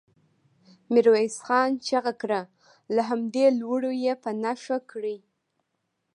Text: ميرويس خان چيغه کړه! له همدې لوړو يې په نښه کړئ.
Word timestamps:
ميرويس 0.93 1.35
خان 1.45 1.69
چيغه 1.85 2.13
کړه! 2.21 2.41
له 2.95 3.01
همدې 3.09 3.45
لوړو 3.59 3.91
يې 4.03 4.13
په 4.23 4.29
نښه 4.43 4.77
کړئ. 4.91 5.17